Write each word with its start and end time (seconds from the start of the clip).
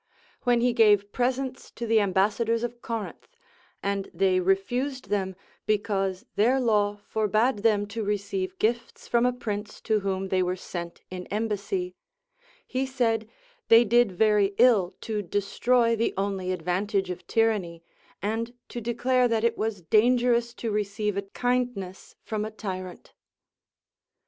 When 0.45 0.61
he 0.61 0.73
gave 0.73 1.11
presents 1.11 1.69
to 1.73 1.85
the 1.85 1.99
ambassadors 1.99 2.63
of 2.63 2.81
Corinth, 2.81 3.27
and 3.83 4.09
they 4.15 4.39
refused 4.39 5.09
them 5.11 5.35
because 5.67 6.25
their 6.35 6.59
law 6.59 6.95
forbade 7.05 7.59
them 7.59 7.85
to 7.89 8.03
receive 8.03 8.57
gifts 8.57 9.07
from 9.07 9.27
a 9.27 9.31
prince 9.31 9.79
to 9.81 9.99
Avhom 9.99 10.29
they 10.31 10.41
were 10.41 10.55
sent 10.55 11.01
in 11.11 11.27
embassy, 11.27 11.93
he 12.65 12.83
said 12.87 13.29
they 13.67 13.85
did 13.85 14.11
very 14.11 14.55
ill 14.57 14.95
to 15.01 15.21
destroy 15.21 15.95
the 15.95 16.15
only 16.17 16.51
advantage 16.51 17.11
of 17.11 17.27
tyranny, 17.27 17.83
and 18.23 18.55
to 18.69 18.81
declare 18.81 19.27
that 19.27 19.43
it 19.43 19.55
was 19.55 19.83
dangerous 19.83 20.55
to 20.55 20.71
receive 20.71 21.15
a 21.15 21.21
kindness 21.21 22.15
from 22.23 22.43
a 22.43 22.49
tyrant. 22.49 23.13